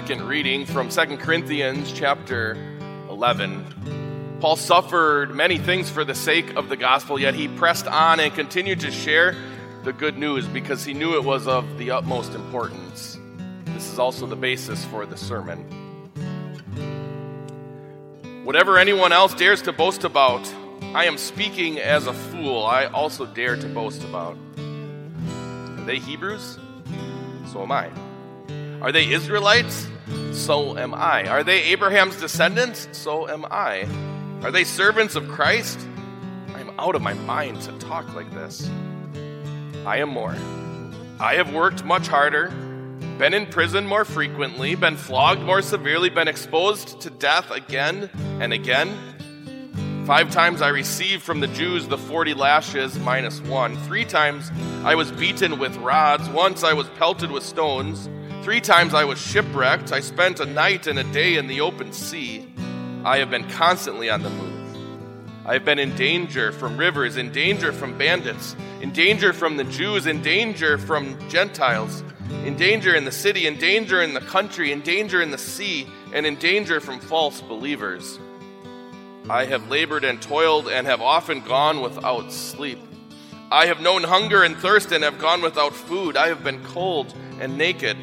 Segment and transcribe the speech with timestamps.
[0.00, 2.54] second reading from 2 Corinthians chapter
[3.08, 4.36] 11.
[4.42, 8.34] Paul suffered many things for the sake of the gospel, yet he pressed on and
[8.34, 9.34] continued to share
[9.84, 13.18] the good news because he knew it was of the utmost importance.
[13.64, 15.64] This is also the basis for the sermon.
[18.44, 20.46] Whatever anyone else dares to boast about,
[20.94, 24.36] I am speaking as a fool, I also dare to boast about.
[24.58, 26.58] Are they Hebrews?
[27.50, 27.90] So am I.
[28.82, 29.88] Are they Israelites?
[30.32, 31.26] So am I.
[31.28, 32.88] Are they Abraham's descendants?
[32.92, 33.88] So am I.
[34.42, 35.80] Are they servants of Christ?
[36.54, 38.70] I am out of my mind to talk like this.
[39.86, 40.36] I am more.
[41.18, 42.50] I have worked much harder,
[43.18, 48.52] been in prison more frequently, been flogged more severely, been exposed to death again and
[48.52, 48.94] again.
[50.06, 53.76] Five times I received from the Jews the 40 lashes minus one.
[53.78, 54.50] Three times
[54.84, 56.28] I was beaten with rods.
[56.28, 58.08] Once I was pelted with stones.
[58.46, 59.90] Three times I was shipwrecked.
[59.90, 62.46] I spent a night and a day in the open sea.
[63.04, 64.76] I have been constantly on the move.
[65.44, 69.64] I have been in danger from rivers, in danger from bandits, in danger from the
[69.64, 72.04] Jews, in danger from Gentiles,
[72.44, 75.88] in danger in the city, in danger in the country, in danger in the sea,
[76.12, 78.20] and in danger from false believers.
[79.28, 82.78] I have labored and toiled and have often gone without sleep.
[83.50, 86.16] I have known hunger and thirst and have gone without food.
[86.16, 87.96] I have been cold and naked.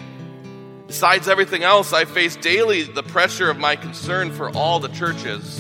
[0.94, 5.60] Besides everything else, I face daily the pressure of my concern for all the churches.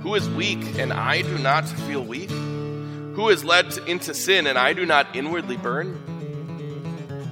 [0.00, 2.30] Who is weak and I do not feel weak?
[2.30, 6.00] Who is led into sin and I do not inwardly burn?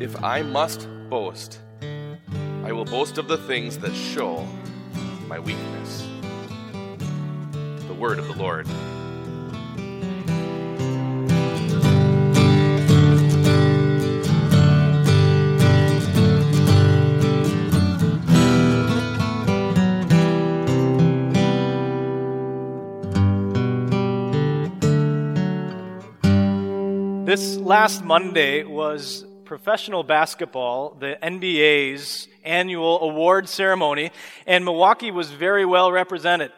[0.01, 1.61] If I must boast,
[2.63, 4.47] I will boast of the things that show
[5.27, 6.07] my weakness.
[7.87, 8.69] The word of the Lord.
[27.35, 34.13] This last Monday was professional basketball, the NBA's annual award ceremony,
[34.47, 36.53] and Milwaukee was very well represented.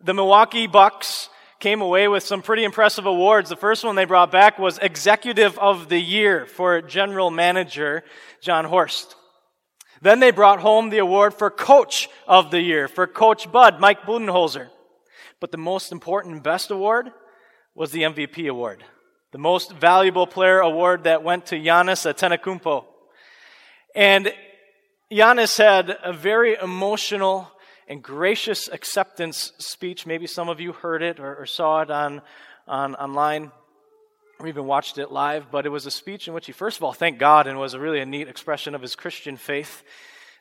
[0.00, 1.28] The Milwaukee Bucks
[1.58, 3.48] came away with some pretty impressive awards.
[3.48, 8.04] The first one they brought back was Executive of the Year for General Manager
[8.40, 9.16] Jon Horst.
[10.00, 14.02] Then they brought home the award for Coach of the Year for Coach Bud, Mike
[14.02, 14.68] Budenholzer.
[15.40, 17.10] But the most important best award
[17.74, 18.84] was the MVP award
[19.36, 22.86] the most valuable player award that went to Giannis Antetokounmpo.
[23.94, 24.32] And
[25.12, 27.46] Giannis had a very emotional
[27.86, 30.06] and gracious acceptance speech.
[30.06, 32.22] Maybe some of you heard it or, or saw it on,
[32.66, 33.52] on online
[34.38, 36.82] or even watched it live, but it was a speech in which he first of
[36.82, 39.82] all thanked God and was a really a neat expression of his Christian faith.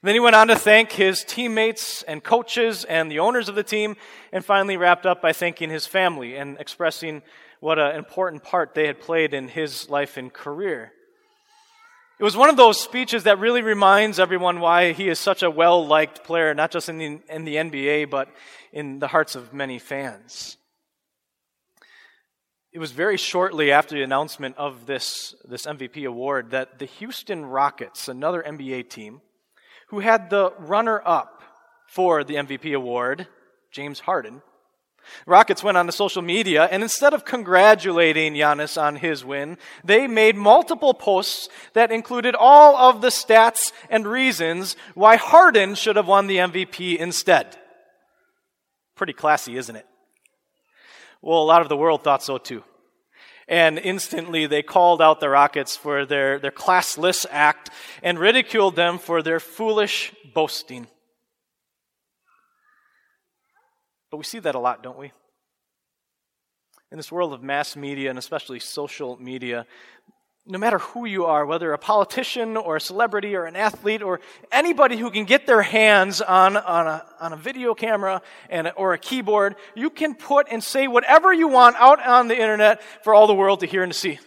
[0.04, 3.64] then he went on to thank his teammates and coaches and the owners of the
[3.64, 3.98] team,
[4.32, 7.24] and finally wrapped up by thanking his family and expressing
[7.66, 10.92] what an important part they had played in his life and career.
[12.20, 15.50] It was one of those speeches that really reminds everyone why he is such a
[15.50, 18.30] well liked player, not just in the, in the NBA, but
[18.72, 20.58] in the hearts of many fans.
[22.72, 27.48] It was very shortly after the announcement of this, this MVP award that the Houston
[27.48, 29.22] Rockets, another NBA team,
[29.88, 31.42] who had the runner up
[31.88, 33.26] for the MVP award,
[33.72, 34.44] James Harden,
[35.26, 40.08] Rockets went on to social media, and instead of congratulating Giannis on his win, they
[40.08, 46.08] made multiple posts that included all of the stats and reasons why Harden should have
[46.08, 47.58] won the MVP instead.
[48.96, 49.86] Pretty classy, isn't it?
[51.22, 52.64] Well, a lot of the world thought so too.
[53.48, 57.70] And instantly they called out the Rockets for their, their classless act
[58.02, 60.88] and ridiculed them for their foolish boasting.
[64.16, 65.12] But we see that a lot, don't we?
[66.90, 69.66] In this world of mass media and especially social media,
[70.46, 74.22] no matter who you are, whether a politician or a celebrity or an athlete or
[74.54, 78.94] anybody who can get their hands on, on, a, on a video camera and, or
[78.94, 83.14] a keyboard, you can put and say whatever you want out on the internet for
[83.14, 84.18] all the world to hear and to see.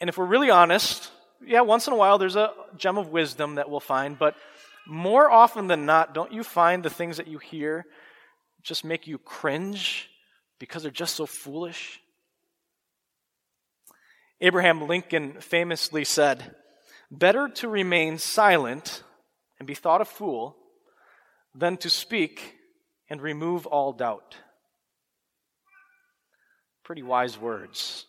[0.00, 1.10] And if we're really honest,
[1.46, 4.36] yeah, once in a while there's a gem of wisdom that we'll find, but
[4.86, 7.84] more often than not, don't you find the things that you hear
[8.62, 10.10] just make you cringe
[10.58, 12.00] because they're just so foolish?
[14.40, 16.54] Abraham Lincoln famously said,
[17.10, 19.02] Better to remain silent
[19.58, 20.56] and be thought a fool
[21.54, 22.56] than to speak
[23.08, 24.36] and remove all doubt.
[26.84, 28.06] Pretty wise words.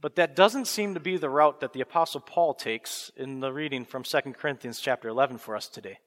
[0.00, 3.52] But that doesn't seem to be the route that the apostle Paul takes in the
[3.52, 5.98] reading from 2 Corinthians chapter 11 for us today.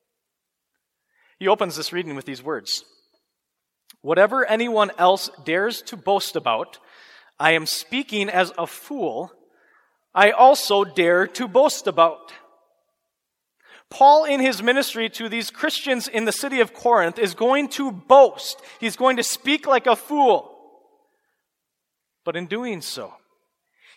[1.43, 2.85] He opens this reading with these words.
[4.01, 6.79] Whatever anyone else dares to boast about,
[7.37, 9.29] I am speaking as a fool,
[10.15, 12.31] I also dare to boast about.
[13.89, 17.91] Paul, in his ministry to these Christians in the city of Corinth, is going to
[17.91, 18.61] boast.
[18.79, 20.49] He's going to speak like a fool.
[22.23, 23.13] But in doing so,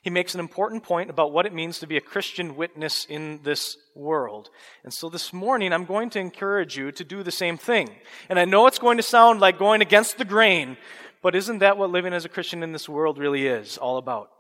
[0.07, 3.41] he makes an important point about what it means to be a Christian witness in
[3.43, 4.51] this world.
[4.85, 7.91] And so this morning, I'm going to encourage you to do the same thing.
[8.29, 10.77] And I know it's going to sound like going against the grain,
[11.25, 14.31] but isn't that what living as a Christian in this world really is all about?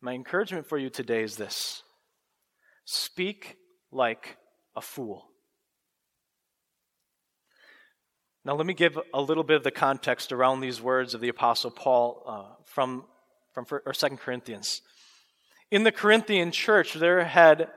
[0.00, 1.82] My encouragement for you today is this
[2.84, 3.56] speak
[3.90, 4.36] like
[4.76, 5.24] a fool.
[8.44, 11.30] Now, let me give a little bit of the context around these words of the
[11.30, 13.04] Apostle Paul uh, from,
[13.64, 14.82] from or 2 Corinthians.
[15.70, 17.68] In the Corinthian church, there had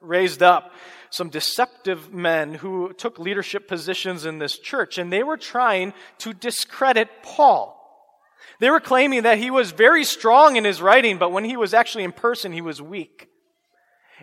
[0.00, 0.72] raised up
[1.10, 6.32] some deceptive men who took leadership positions in this church, and they were trying to
[6.32, 7.74] discredit Paul.
[8.60, 11.74] They were claiming that he was very strong in his writing, but when he was
[11.74, 13.28] actually in person, he was weak.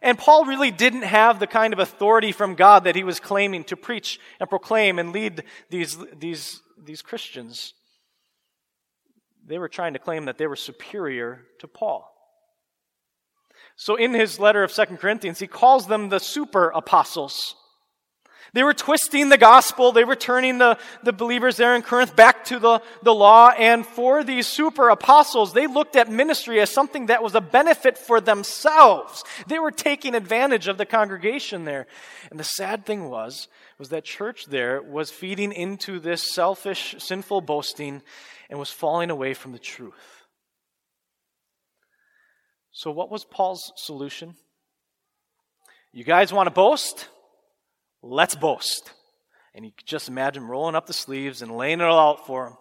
[0.02, 3.64] And Paul really didn't have the kind of authority from God that he was claiming
[3.66, 7.74] to preach and proclaim and lead these, these, these Christians.
[9.48, 12.12] They were trying to claim that they were superior to Paul.
[13.76, 17.56] So in his letter of Second Corinthians, he calls them the super apostles.
[18.56, 19.92] They were twisting the gospel.
[19.92, 23.50] They were turning the, the believers there in Corinth back to the, the law.
[23.50, 27.98] And for these super apostles, they looked at ministry as something that was a benefit
[27.98, 29.26] for themselves.
[29.48, 31.86] They were taking advantage of the congregation there.
[32.32, 37.42] And the sad thing was, was that church there was feeding into this selfish, sinful
[37.42, 38.04] boasting
[38.50, 40.24] and was falling away from the truth.
[42.72, 44.36] So, what was Paul's solution?
[45.92, 47.10] You guys want to boast?
[48.08, 48.92] Let's boast.
[49.56, 52.54] And you just imagine rolling up the sleeves and laying it all out for him.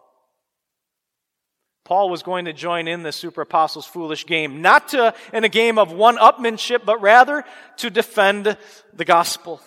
[1.85, 5.50] Paul was going to join in the super apostles' foolish game, not to, in a
[5.50, 7.44] game of one upmanship, but rather
[7.76, 8.56] to defend
[8.94, 9.61] the gospel.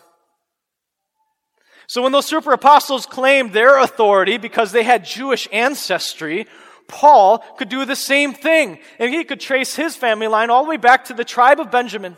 [1.85, 6.47] So when those super apostles claimed their authority because they had Jewish ancestry,
[6.87, 8.79] Paul could do the same thing.
[8.97, 11.69] And he could trace his family line all the way back to the tribe of
[11.69, 12.17] Benjamin.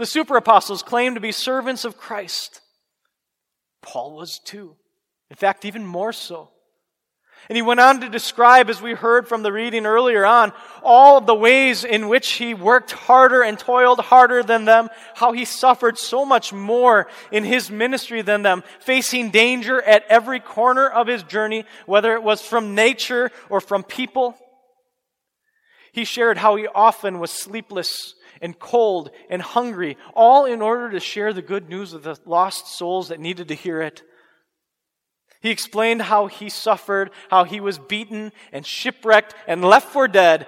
[0.00, 2.62] The super apostles claimed to be servants of Christ.
[3.82, 4.76] Paul was too.
[5.28, 6.48] In fact, even more so.
[7.50, 11.18] And he went on to describe, as we heard from the reading earlier on, all
[11.18, 15.44] of the ways in which he worked harder and toiled harder than them, how he
[15.44, 21.08] suffered so much more in his ministry than them, facing danger at every corner of
[21.08, 24.34] his journey, whether it was from nature or from people.
[25.92, 31.00] He shared how he often was sleepless and cold and hungry, all in order to
[31.00, 34.02] share the good news with the lost souls that needed to hear it.
[35.40, 40.46] He explained how he suffered, how he was beaten and shipwrecked and left for dead.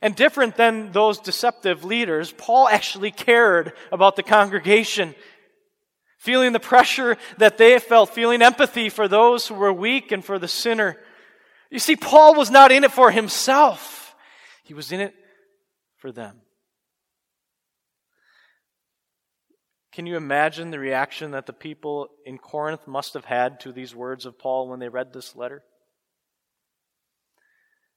[0.00, 5.16] And different than those deceptive leaders, Paul actually cared about the congregation,
[6.18, 10.38] feeling the pressure that they felt, feeling empathy for those who were weak and for
[10.38, 10.96] the sinner.
[11.70, 14.14] You see, Paul was not in it for himself.
[14.62, 15.14] He was in it
[16.00, 16.40] for them.
[19.92, 23.94] Can you imagine the reaction that the people in Corinth must have had to these
[23.94, 25.62] words of Paul when they read this letter?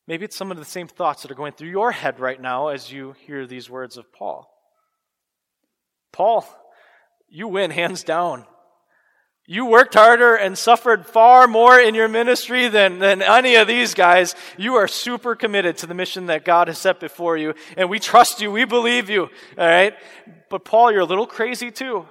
[0.08, 2.70] Maybe it's some of the same thoughts that are going through your head right now
[2.70, 4.50] as you hear these words of Paul.
[6.12, 6.46] Paul,
[7.30, 8.46] you win hands down.
[9.46, 13.94] You worked harder and suffered far more in your ministry than, than any of these
[13.94, 14.36] guys.
[14.58, 18.00] You are super committed to the mission that God has set before you, and we
[18.00, 18.52] trust you.
[18.52, 19.24] We believe you.
[19.58, 19.96] All right?
[20.50, 22.06] But Paul, you're a little crazy too.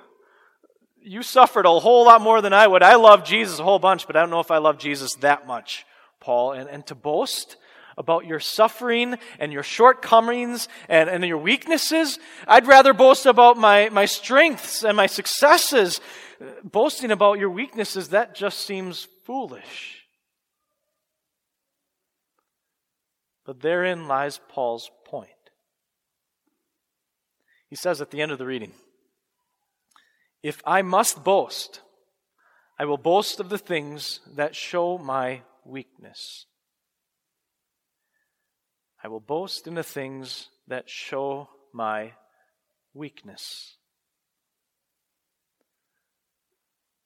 [1.01, 2.83] You suffered a whole lot more than I would.
[2.83, 5.47] I love Jesus a whole bunch, but I don't know if I love Jesus that
[5.47, 5.87] much,
[6.21, 6.53] Paul.
[6.53, 7.57] And, and to boast
[7.97, 13.89] about your suffering and your shortcomings and, and your weaknesses, I'd rather boast about my,
[13.91, 16.01] my strengths and my successes
[16.65, 20.07] boasting about your weaknesses, that just seems foolish.
[23.45, 25.31] But therein lies Paul's point.
[27.69, 28.73] He says at the end of the reading
[30.43, 31.81] If I must boast,
[32.79, 36.47] I will boast of the things that show my weakness.
[39.03, 42.13] I will boast in the things that show my
[42.95, 43.77] weakness.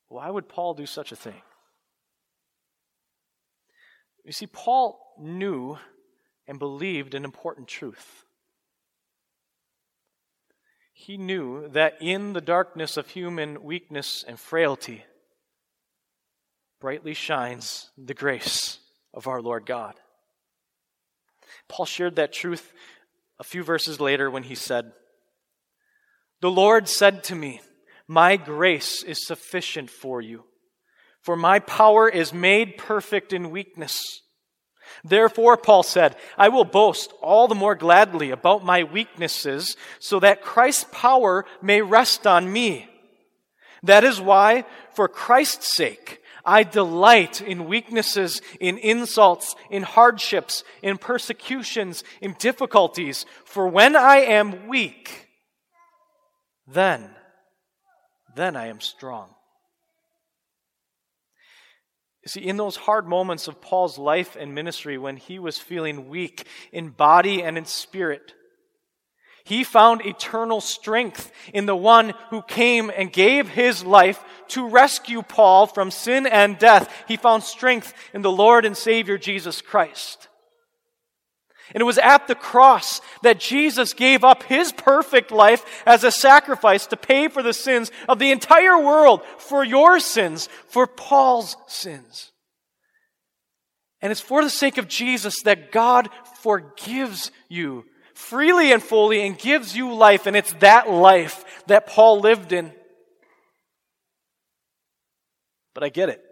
[0.09, 1.43] Why would Paul do such a thing?
[4.25, 5.79] You see, Paul knew
[6.47, 8.25] and believed an important truth.
[10.93, 15.05] He knew that in the darkness of human weakness and frailty,
[16.81, 18.79] brightly shines the grace
[19.15, 19.95] of our Lord God.
[21.69, 22.73] Paul shared that truth
[23.39, 24.93] a few verses later when he said,
[26.41, 27.61] The Lord said to me,
[28.07, 30.45] My grace is sufficient for you,
[31.23, 34.23] for my power is made perfect in weakness.
[35.05, 40.43] Therefore, Paul said, I will boast all the more gladly about my weaknesses so that
[40.43, 42.89] Christ's power may rest on me.
[43.83, 50.97] That is why, for Christ's sake, I delight in weaknesses, in insults, in hardships, in
[50.97, 53.27] persecutions, in difficulties.
[53.45, 55.29] For when I am weak,
[56.69, 57.11] then,
[58.37, 59.31] then I am strong.
[62.25, 66.09] You see, in those hard moments of Paul's life and ministry, when he was feeling
[66.09, 68.35] weak in body and in spirit,
[69.47, 75.23] he found eternal strength in the one who came and gave his life to rescue
[75.23, 76.93] Paul from sin and death.
[77.07, 80.27] He found strength in the Lord and Savior Jesus Christ.
[81.73, 86.11] And it was at the cross that Jesus gave up his perfect life as a
[86.11, 91.57] sacrifice to pay for the sins of the entire world, for your sins, for Paul's
[91.69, 92.33] sins.
[94.03, 96.09] And it's for the sake of Jesus that God
[96.43, 97.85] forgives you
[98.17, 100.27] freely and fully and gives you life.
[100.27, 102.73] And it's that life that Paul lived in.
[105.75, 106.23] But I get it.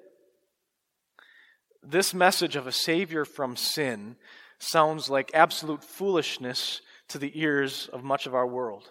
[1.83, 4.17] This message of a Savior from sin
[4.59, 8.91] sounds like absolute foolishness to the ears of much of our world.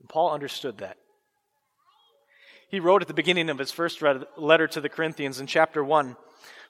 [0.00, 0.98] And Paul understood that.
[2.68, 4.02] He wrote at the beginning of his first
[4.36, 6.16] letter to the Corinthians in chapter 1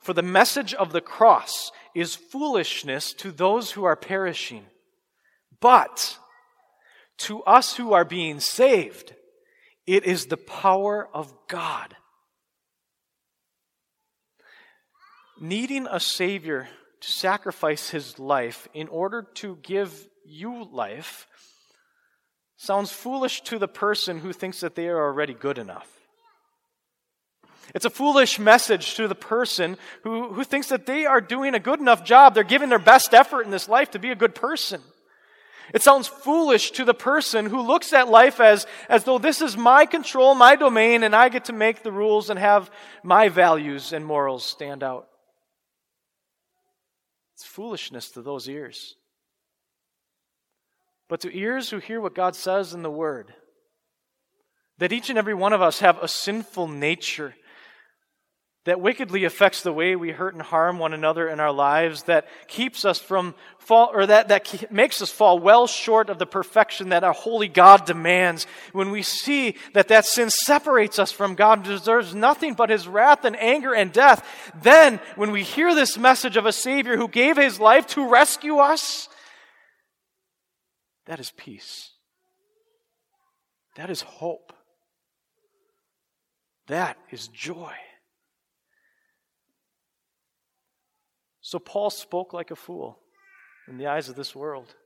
[0.01, 4.64] For the message of the cross is foolishness to those who are perishing.
[5.61, 6.18] But
[7.18, 9.14] to us who are being saved,
[9.87, 11.94] it is the power of God.
[15.40, 16.68] Needing a Savior
[17.00, 21.26] to sacrifice his life in order to give you life
[22.56, 26.00] sounds foolish to the person who thinks that they are already good enough.
[27.75, 31.61] It's a foolish message to the person who, who thinks that they are doing a
[31.61, 32.35] good enough job.
[32.35, 34.83] They're giving their best effort in this life to be a good person.
[35.73, 39.57] It sounds foolish to the person who looks at life as, as though this is
[39.57, 42.71] my control, my domain, and I get to make the rules and have
[43.05, 45.07] my values and morals stand out.
[47.35, 48.97] It's foolishness to those ears.
[51.09, 53.33] But to ears who hear what God says in the Word,
[54.79, 57.35] that each and every one of us have a sinful nature
[58.64, 62.26] that wickedly affects the way we hurt and harm one another in our lives, that
[62.47, 66.90] keeps us from fall, or that, that makes us fall well short of the perfection
[66.90, 68.47] that our holy God demands.
[68.73, 72.87] When we see that that sin separates us from God and deserves nothing but his
[72.87, 77.09] wrath and anger and death, then when we hear this message of a Savior who
[77.09, 79.09] gave his life to rescue us,
[81.07, 81.93] that is peace.
[83.76, 84.52] That is hope.
[86.67, 87.73] That is joy.
[91.50, 93.00] So Paul spoke like a fool
[93.66, 94.76] in the eyes of this world.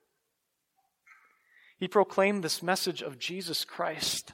[1.78, 4.32] He proclaimed this message of Jesus Christ.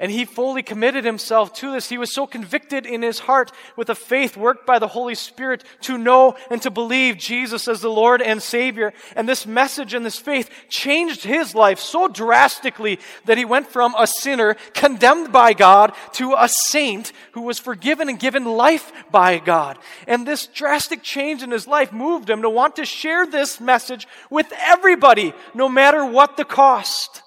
[0.00, 1.88] And he fully committed himself to this.
[1.88, 5.64] He was so convicted in his heart with a faith worked by the Holy Spirit
[5.82, 8.92] to know and to believe Jesus as the Lord and Savior.
[9.16, 13.92] And this message and this faith changed his life so drastically that he went from
[13.98, 19.38] a sinner condemned by God to a saint who was forgiven and given life by
[19.38, 19.78] God.
[20.06, 24.06] And this drastic change in his life moved him to want to share this message
[24.30, 27.22] with everybody, no matter what the cost.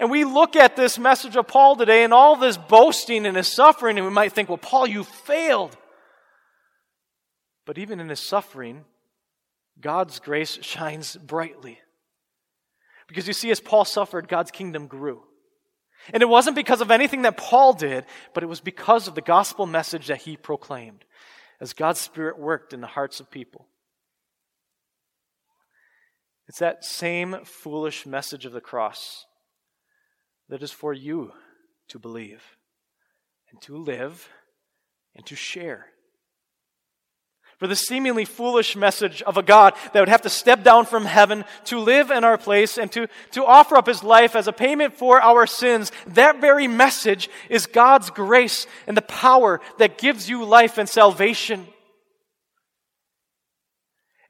[0.00, 3.52] And we look at this message of Paul today and all this boasting and his
[3.52, 5.76] suffering, and we might think, well, Paul, you failed.
[7.66, 8.86] But even in his suffering,
[9.78, 11.78] God's grace shines brightly.
[13.08, 15.22] Because you see, as Paul suffered, God's kingdom grew.
[16.14, 19.20] And it wasn't because of anything that Paul did, but it was because of the
[19.20, 21.04] gospel message that he proclaimed
[21.60, 23.66] as God's Spirit worked in the hearts of people.
[26.48, 29.26] It's that same foolish message of the cross
[30.50, 31.32] that is for you
[31.88, 32.42] to believe
[33.50, 34.28] and to live
[35.16, 35.86] and to share.
[37.58, 41.04] for the seemingly foolish message of a God that would have to step down from
[41.04, 44.52] heaven to live in our place and to, to offer up his life as a
[44.52, 45.92] payment for our sins.
[46.06, 51.66] That very message is God's grace and the power that gives you life and salvation.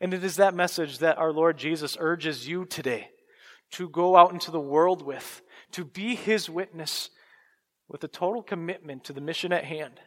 [0.00, 3.10] And it is that message that our Lord Jesus urges you today
[3.72, 5.40] to go out into the world with,
[5.72, 7.10] to be his witness
[7.88, 10.00] with a total commitment to the mission at hand.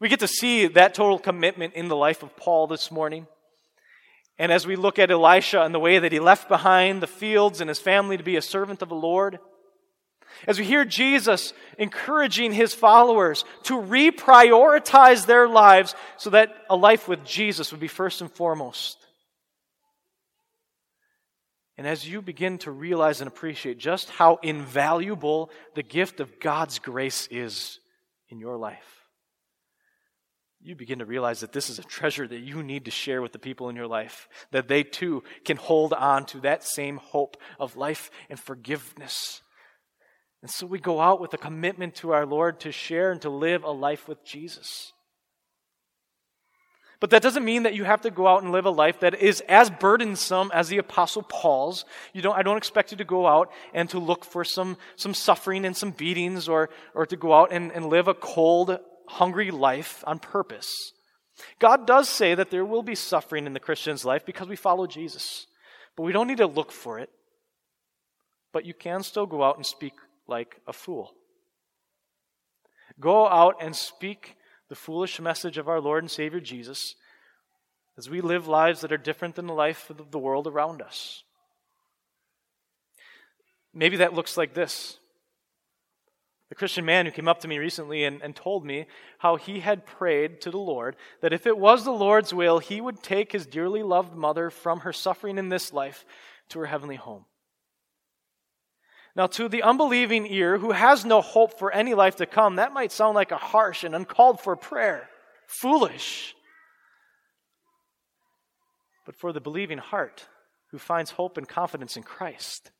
[0.00, 3.26] We get to see that total commitment in the life of Paul this morning.
[4.38, 7.60] And as we look at Elisha and the way that he left behind the fields
[7.60, 9.38] and his family to be a servant of the Lord,
[10.46, 17.08] as we hear Jesus encouraging his followers to reprioritize their lives so that a life
[17.08, 19.05] with Jesus would be first and foremost.
[21.78, 26.78] And as you begin to realize and appreciate just how invaluable the gift of God's
[26.78, 27.78] grace is
[28.28, 28.96] in your life,
[30.62, 33.32] you begin to realize that this is a treasure that you need to share with
[33.32, 37.36] the people in your life, that they too can hold on to that same hope
[37.60, 39.42] of life and forgiveness.
[40.42, 43.30] And so we go out with a commitment to our Lord to share and to
[43.30, 44.92] live a life with Jesus.
[46.98, 49.14] But that doesn't mean that you have to go out and live a life that
[49.14, 51.84] is as burdensome as the Apostle Paul's.
[52.14, 55.12] You don't, I don't expect you to go out and to look for some, some
[55.12, 59.50] suffering and some beatings or, or to go out and, and live a cold, hungry
[59.50, 60.92] life on purpose.
[61.58, 64.86] God does say that there will be suffering in the Christian's life because we follow
[64.86, 65.46] Jesus.
[65.96, 67.10] But we don't need to look for it.
[68.52, 69.92] But you can still go out and speak
[70.26, 71.12] like a fool.
[72.98, 74.36] Go out and speak
[74.68, 76.96] the foolish message of our Lord and Savior Jesus
[77.96, 81.22] as we live lives that are different than the life of the world around us.
[83.72, 84.98] Maybe that looks like this
[86.48, 88.86] the Christian man who came up to me recently and, and told me
[89.18, 92.80] how he had prayed to the Lord that if it was the Lord's will, he
[92.80, 96.04] would take his dearly loved mother from her suffering in this life
[96.50, 97.24] to her heavenly home.
[99.16, 102.74] Now, to the unbelieving ear who has no hope for any life to come, that
[102.74, 105.08] might sound like a harsh and uncalled for prayer.
[105.46, 106.34] Foolish.
[109.06, 110.26] But for the believing heart
[110.70, 112.70] who finds hope and confidence in Christ,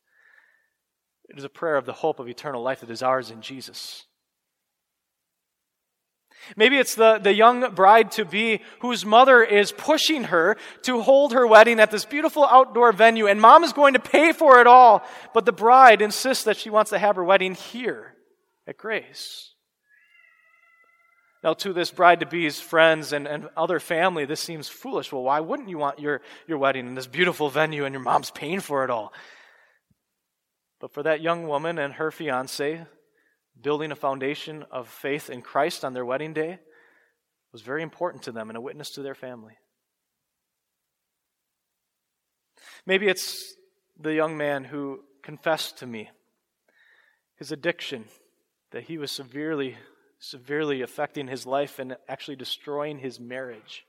[1.31, 4.05] it is a prayer of the hope of eternal life that is ours in Jesus.
[6.55, 11.33] Maybe it's the, the young bride to be whose mother is pushing her to hold
[11.33, 14.67] her wedding at this beautiful outdoor venue, and mom is going to pay for it
[14.67, 15.03] all,
[15.35, 18.15] but the bride insists that she wants to have her wedding here
[18.67, 19.55] at Grace.
[21.43, 25.13] Now, to this bride to be's friends and, and other family, this seems foolish.
[25.13, 28.31] Well, why wouldn't you want your, your wedding in this beautiful venue and your mom's
[28.31, 29.13] paying for it all?
[30.81, 32.85] But for that young woman and her fiance,
[33.61, 36.59] building a foundation of faith in Christ on their wedding day
[37.53, 39.57] was very important to them and a witness to their family.
[42.85, 43.55] Maybe it's
[43.99, 46.11] the young man who confessed to me
[47.37, 48.05] his addiction,
[48.71, 49.77] that he was severely,
[50.19, 53.85] severely affecting his life and actually destroying his marriage.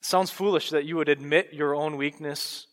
[0.00, 2.66] It sounds foolish that you would admit your own weakness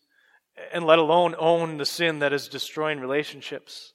[0.72, 3.92] and let alone own the sin that is destroying relationships.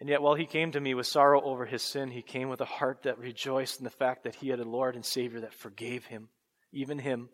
[0.00, 2.60] And yet, while he came to me with sorrow over his sin, he came with
[2.60, 5.54] a heart that rejoiced in the fact that he had a Lord and Savior that
[5.54, 6.28] forgave him,
[6.72, 7.30] even him,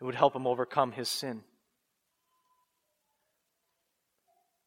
[0.00, 1.42] It would help him overcome his sin.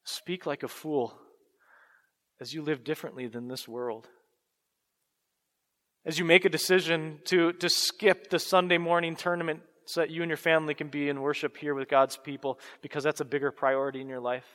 [0.06, 1.20] Speak like a fool
[2.40, 4.08] as you live differently than this world.
[6.06, 10.22] As you make a decision to, to skip the Sunday morning tournament so that you
[10.22, 13.52] and your family can be in worship here with God's people because that's a bigger
[13.52, 14.46] priority in your life.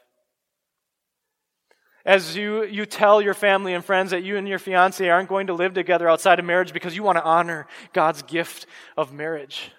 [2.06, 5.46] As you, you tell your family and friends that you and your fiance aren't going
[5.46, 9.70] to live together outside of marriage because you want to honor God's gift of marriage.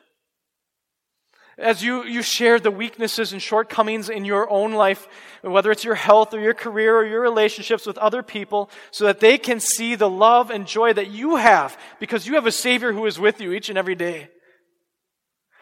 [1.58, 5.08] As you, you share the weaknesses and shortcomings in your own life,
[5.42, 9.22] whether it's your health or your career or your relationships with other people, so that
[9.22, 12.92] they can see the love and joy that you have because you have a Savior
[12.92, 14.30] who is with you each and every day.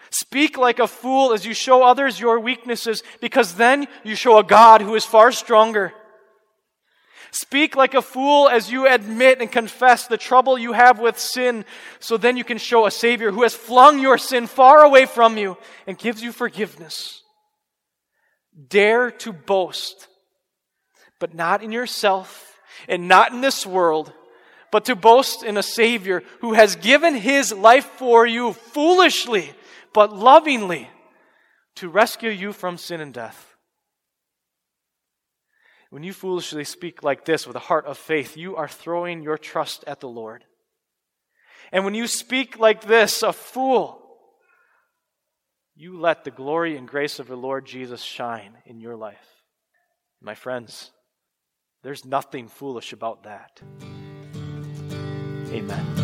[0.09, 4.43] Speak like a fool as you show others your weaknesses, because then you show a
[4.43, 5.93] God who is far stronger.
[7.33, 11.65] Speak like a fool as you admit and confess the trouble you have with sin,
[11.99, 15.35] so then you can show a Savior who has flung your sin far away from
[15.35, 17.23] you and gives you forgiveness.
[18.69, 20.07] Dare to boast,
[21.19, 24.13] but not in yourself and not in this world,
[24.71, 29.51] but to boast in a Savior who has given His life for you foolishly
[29.91, 30.87] but lovingly
[31.75, 33.52] to rescue you from sin and death.
[35.93, 39.37] When you foolishly speak like this with a heart of faith, you are throwing your
[39.37, 40.43] trust at the Lord.
[41.71, 44.01] And when you speak like this, a fool,
[45.75, 49.43] you let the glory and grace of the Lord Jesus shine in your life.
[50.19, 50.89] My friends,
[51.83, 53.61] there's nothing foolish about that.
[55.51, 56.02] Amen.